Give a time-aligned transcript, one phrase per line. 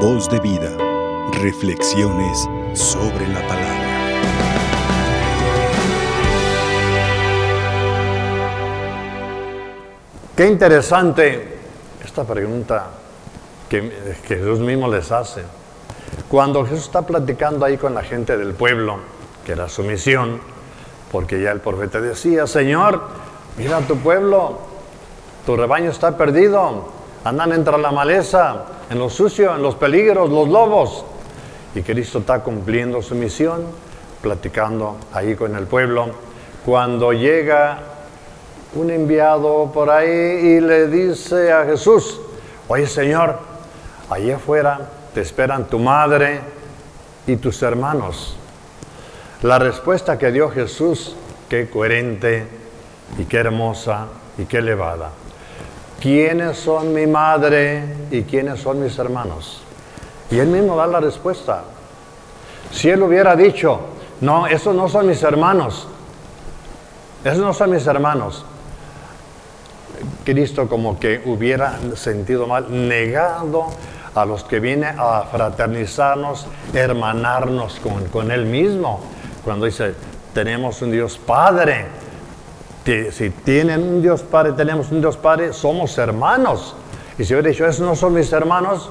[0.00, 0.76] Voz de vida.
[1.40, 3.86] Reflexiones sobre la palabra.
[10.36, 11.58] Qué interesante
[12.04, 12.88] esta pregunta
[13.70, 13.90] que
[14.26, 15.42] Jesús mismo les hace.
[16.28, 18.98] Cuando Jesús está platicando ahí con la gente del pueblo,
[19.46, 20.40] que era su misión,
[21.10, 23.00] porque ya el profeta decía, Señor,
[23.56, 24.58] mira tu pueblo,
[25.46, 26.95] tu rebaño está perdido,
[27.26, 31.04] andan entre la maleza, en lo sucio, en los peligros, los lobos.
[31.74, 33.64] Y Cristo está cumpliendo su misión,
[34.22, 36.06] platicando ahí con el pueblo.
[36.64, 37.78] Cuando llega
[38.74, 42.20] un enviado por ahí y le dice a Jesús,
[42.68, 43.40] oye Señor,
[44.08, 44.78] allí afuera
[45.12, 46.40] te esperan tu madre
[47.26, 48.36] y tus hermanos.
[49.42, 51.16] La respuesta que dio Jesús,
[51.48, 52.46] qué coherente
[53.18, 54.06] y qué hermosa
[54.38, 55.10] y qué elevada.
[56.00, 59.62] ¿Quiénes son mi madre y quiénes son mis hermanos?
[60.30, 61.64] Y él mismo da la respuesta.
[62.72, 63.80] Si él hubiera dicho,
[64.20, 65.88] no, esos no son mis hermanos,
[67.24, 68.44] esos no son mis hermanos,
[70.24, 73.66] Cristo como que hubiera sentido mal, negado
[74.14, 79.00] a los que vienen a fraternizarnos, hermanarnos con, con Él mismo.
[79.44, 79.94] Cuando dice,
[80.34, 81.86] tenemos un Dios Padre,
[83.10, 86.76] si tienen un Dios Padre, tenemos un Dios Padre, somos hermanos.
[87.18, 88.90] Y si hubiera dicho, esos no son mis hermanos,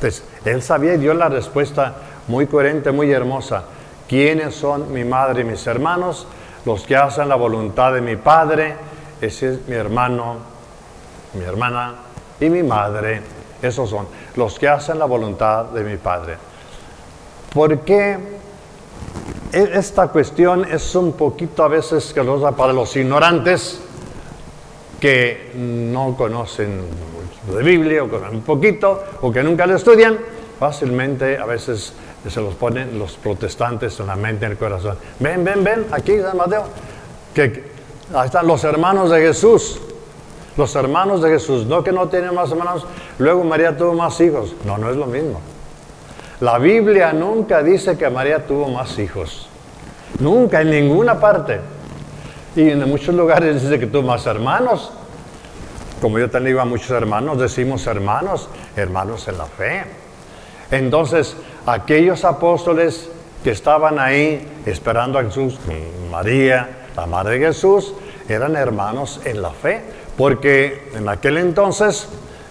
[0.00, 1.94] pues él sabía y dio la respuesta
[2.28, 3.64] muy coherente, muy hermosa.
[4.06, 6.26] ¿Quiénes son mi madre y mis hermanos?
[6.66, 8.76] Los que hacen la voluntad de mi Padre,
[9.20, 10.36] ese es mi hermano,
[11.32, 11.94] mi hermana
[12.38, 13.22] y mi madre.
[13.62, 16.36] Esos son los que hacen la voluntad de mi Padre.
[17.54, 18.35] ¿Por qué
[19.56, 23.80] esta cuestión es un poquito a veces que para los ignorantes
[25.00, 26.82] que no conocen
[27.54, 30.18] de Biblia o un poquito o que nunca lo estudian,
[30.58, 31.92] fácilmente a veces
[32.28, 34.98] se los ponen los protestantes en la mente en el corazón.
[35.20, 36.64] Ven, ven, ven, aquí San Mateo,
[37.34, 37.64] que
[38.14, 39.80] ahí están los hermanos de Jesús.
[40.56, 42.86] Los hermanos de Jesús, no que no tienen más hermanos,
[43.18, 44.54] luego María tuvo más hijos.
[44.64, 45.38] No, no es lo mismo.
[46.40, 49.48] La Biblia nunca dice que María tuvo más hijos.
[50.18, 51.60] Nunca, en ninguna parte.
[52.54, 54.92] Y en muchos lugares dice que tuvo más hermanos.
[56.00, 59.84] Como yo también iba a muchos hermanos, decimos hermanos, hermanos en la fe.
[60.70, 63.08] Entonces, aquellos apóstoles
[63.42, 65.58] que estaban ahí esperando a Jesús,
[66.10, 67.94] María, la madre de Jesús,
[68.28, 69.82] eran hermanos en la fe,
[70.18, 72.08] porque en aquel entonces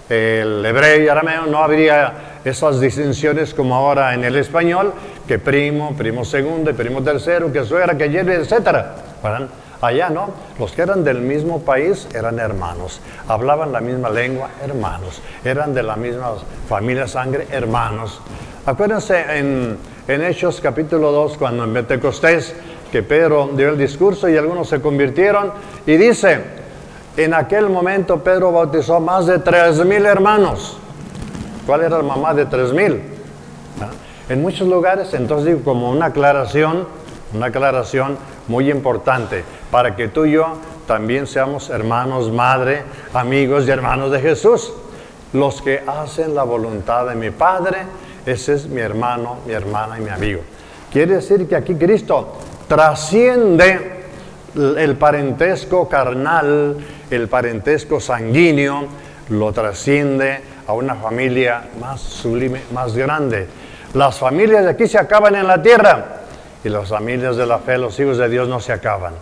[0.09, 4.93] el hebreo y arameo no habría esas distinciones como ahora en el español,
[5.27, 8.85] que primo, primo segundo, primo tercero, que suegra, que lleve, etc.
[9.81, 10.29] Allá no,
[10.59, 15.83] los que eran del mismo país eran hermanos, hablaban la misma lengua, hermanos, eran de
[15.83, 16.33] la misma
[16.69, 18.21] familia, sangre, hermanos.
[18.65, 22.55] Acuérdense en, en Hechos capítulo 2, cuando en Pentecostés,
[22.91, 25.51] que Pedro dio el discurso y algunos se convirtieron,
[25.85, 26.39] y dice,
[27.17, 30.77] en aquel momento Pedro bautizó más de tres mil hermanos.
[31.65, 33.01] ¿Cuál era la mamá de tres mil?
[33.81, 33.89] ¿Ah?
[34.29, 36.87] En muchos lugares, entonces digo, como una aclaración,
[37.33, 38.17] una aclaración
[38.47, 42.83] muy importante, para que tú y yo también seamos hermanos, madre,
[43.13, 44.73] amigos y hermanos de Jesús.
[45.33, 47.79] Los que hacen la voluntad de mi Padre,
[48.25, 50.41] ese es mi hermano, mi hermana y mi amigo.
[50.91, 52.37] Quiere decir que aquí Cristo
[52.67, 54.05] trasciende
[54.55, 56.77] el parentesco carnal,
[57.09, 58.85] el parentesco sanguíneo,
[59.29, 63.47] lo trasciende a una familia más sublime, más grande.
[63.93, 66.21] Las familias de aquí se acaban en la tierra
[66.63, 69.13] y las familias de la fe, los hijos de Dios no se acaban.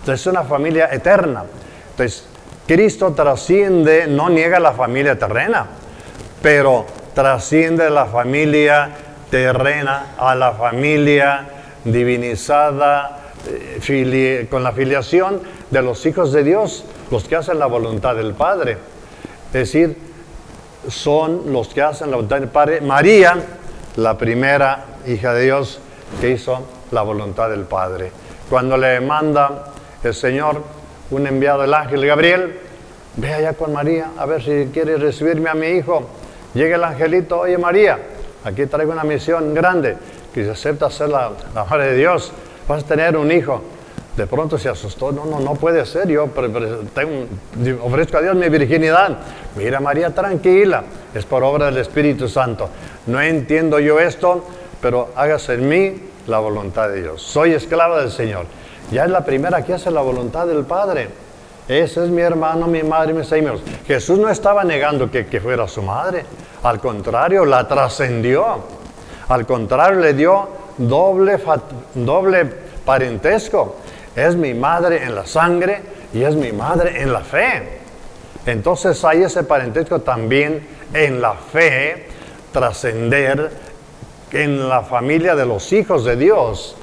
[0.00, 1.44] Entonces es una familia eterna.
[1.90, 2.26] Entonces
[2.66, 5.66] Cristo trasciende, no niega la familia terrena,
[6.42, 8.90] pero trasciende la familia
[9.30, 11.48] terrena a la familia
[11.84, 18.14] divinizada, eh, con la filiación de los hijos de Dios, los que hacen la voluntad
[18.14, 18.76] del Padre.
[19.46, 19.96] Es decir,
[20.88, 22.80] son los que hacen la voluntad del Padre.
[22.80, 23.36] María,
[23.96, 25.80] la primera hija de Dios
[26.20, 28.12] que hizo la voluntad del Padre.
[28.48, 30.62] Cuando le manda el Señor
[31.10, 32.58] un enviado del ángel Gabriel,
[33.16, 36.08] ve allá con María a ver si quiere recibirme a mi hijo.
[36.54, 37.98] Llega el angelito, oye María,
[38.44, 39.96] aquí traigo una misión grande,
[40.34, 42.32] que si acepta ser la, la madre de Dios,
[42.68, 43.62] vas a tener un hijo.
[44.16, 46.24] De pronto se asustó, no, no, no puede ser, yo
[47.82, 49.18] ofrezco a Dios mi virginidad.
[49.56, 52.68] Mira María, tranquila, es por obra del Espíritu Santo.
[53.06, 54.44] No entiendo yo esto,
[54.82, 57.22] pero hágase en mí la voluntad de Dios.
[57.22, 58.44] Soy esclava del Señor.
[58.90, 61.08] Ya es la primera que hace la voluntad del Padre.
[61.66, 63.62] ese es mi hermano, mi madre, mis amigos.
[63.86, 66.24] Jesús no estaba negando que, que fuera su madre.
[66.62, 68.44] Al contrario, la trascendió.
[69.28, 71.38] Al contrario, le dio doble,
[71.94, 72.44] doble
[72.84, 73.76] parentesco.
[74.14, 75.80] Es mi madre en la sangre
[76.12, 77.80] y es mi madre en la fe.
[78.46, 82.08] Entonces hay ese parentesco también en la fe,
[82.52, 83.50] trascender
[84.32, 86.76] en la familia de los hijos de Dios,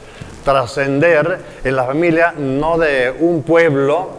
[0.44, 4.12] trascender en la familia no de un pueblo,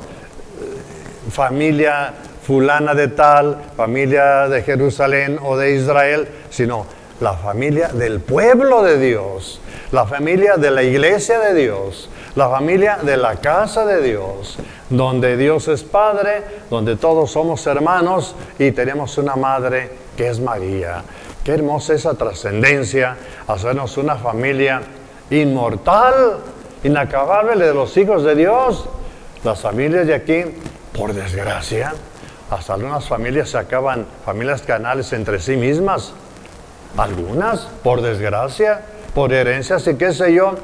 [0.60, 6.86] eh, familia fulana de tal, familia de Jerusalén o de Israel, sino
[7.20, 9.60] la familia del pueblo de Dios,
[9.92, 14.56] la familia de la iglesia de Dios, la familia de la casa de Dios,
[14.88, 21.02] donde Dios es Padre, donde todos somos hermanos y tenemos una madre que es María.
[21.44, 24.82] Qué hermosa esa trascendencia, hacernos una familia
[25.30, 26.38] inmortal,
[26.84, 28.86] inacabable de los hijos de Dios.
[29.44, 30.44] Las familias de aquí,
[30.96, 31.94] por desgracia,
[32.50, 36.12] hasta algunas familias se acaban, familias canales entre sí mismas.
[36.96, 38.82] Algunas, por desgracia,
[39.14, 40.54] por herencias y qué sé yo.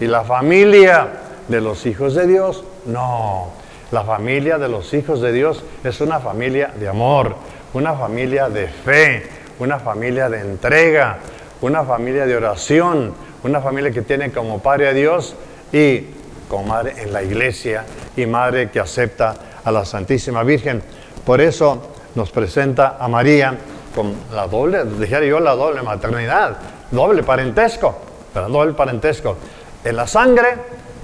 [0.00, 1.08] Y la familia
[1.48, 3.48] de los hijos de Dios, no.
[3.90, 7.34] La familia de los hijos de Dios es una familia de amor,
[7.74, 9.28] una familia de fe,
[9.58, 11.18] una familia de entrega,
[11.60, 13.12] una familia de oración,
[13.42, 15.34] una familia que tiene como padre a Dios
[15.72, 16.06] y
[16.48, 17.84] como madre en la iglesia
[18.16, 19.34] y madre que acepta
[19.64, 20.82] a la Santísima Virgen.
[21.24, 21.82] Por eso
[22.14, 23.56] nos presenta a María
[23.94, 26.56] con la doble, dijera yo, la doble maternidad,
[26.90, 27.98] doble parentesco,
[28.32, 29.36] pero doble parentesco,
[29.84, 30.56] en la sangre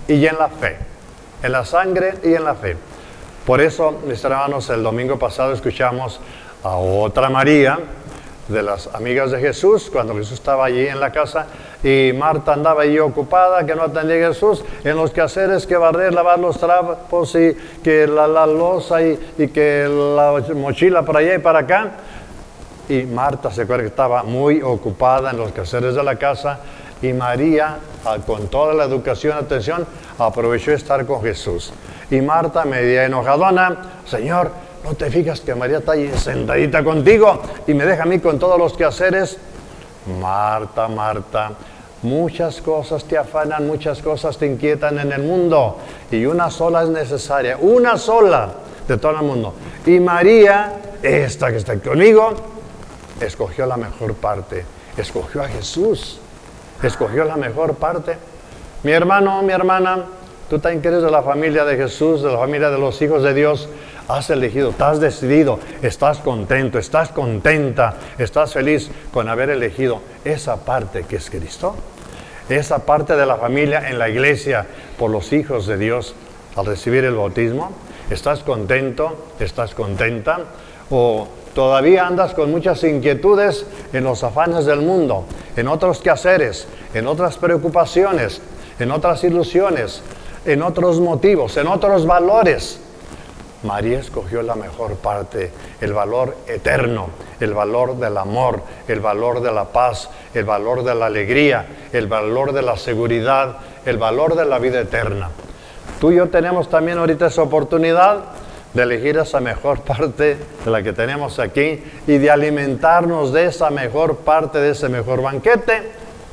[0.09, 0.77] y en la fe,
[1.43, 2.77] en la sangre y en la fe.
[3.45, 6.21] Por eso, mis hermanos, el domingo pasado escuchamos
[6.63, 7.79] a otra María,
[8.49, 11.47] de las amigas de Jesús, cuando Jesús estaba allí en la casa
[11.83, 16.15] y Marta andaba allí ocupada, que no atendía a Jesús, en los quehaceres que barrer,
[16.15, 21.35] lavar los trapos y que la, la losa y, y, que la mochila para allá
[21.35, 21.91] y para acá.
[22.89, 26.61] Y Marta se acuerda que estaba muy ocupada en los quehaceres de la casa
[27.03, 29.87] y María, ah, con toda la educación y atención,
[30.19, 31.73] aprovechó estar con Jesús.
[32.11, 34.51] Y Marta, media enojadona, Señor,
[34.87, 38.39] ¿No te fijas que María está ahí sentadita contigo y me deja a mí con
[38.39, 39.37] todos los quehaceres?
[40.21, 41.51] Marta, Marta,
[42.03, 45.79] muchas cosas te afanan, muchas cosas te inquietan en el mundo
[46.09, 48.49] y una sola es necesaria, una sola
[48.87, 49.55] de todo el mundo.
[49.85, 52.35] Y María, esta que está conmigo,
[53.21, 54.65] escogió la mejor parte,
[54.97, 56.21] escogió a Jesús,
[56.83, 58.17] escogió la mejor parte.
[58.83, 60.05] Mi hermano, mi hermana,
[60.49, 63.35] tú también eres de la familia de Jesús, de la familia de los hijos de
[63.35, 63.69] Dios
[64.09, 71.05] has elegido, estás decidido, estás contento, estás contenta, estás feliz con haber elegido esa parte
[71.05, 71.75] que es Cristo,
[72.49, 74.67] esa parte de la familia en la iglesia
[74.99, 76.15] por los hijos de Dios
[76.55, 77.73] al recibir el bautismo.
[78.09, 79.31] ¿Estás contento?
[79.41, 80.39] ¿Estás contenta?
[80.91, 83.65] ¿O todavía andas con muchas inquietudes
[83.95, 85.25] en los afanes del mundo,
[85.57, 88.43] en otros quehaceres, en otras preocupaciones,
[88.79, 90.03] en otras ilusiones,
[90.45, 92.79] en otros motivos, en otros valores?
[93.63, 95.51] María escogió la mejor parte,
[95.81, 97.09] el valor eterno,
[97.41, 102.07] el valor del amor, el valor de la paz, el valor de la alegría, el
[102.07, 103.57] valor de la seguridad,
[103.87, 105.31] el valor de la vida eterna.
[106.03, 108.25] Tú y yo tenemos también ahorita esa oportunidad
[108.75, 113.71] de elegir esa mejor parte de la que tenemos aquí y de alimentarnos de esa
[113.71, 115.91] mejor parte, de ese mejor banquete,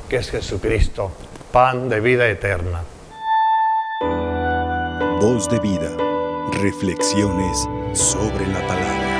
[0.08, 1.10] que es Jesucristo,
[1.52, 2.82] pan de vida eterna.
[5.20, 5.90] Voz de vida
[6.52, 9.13] Reflexiones sobre la palabra.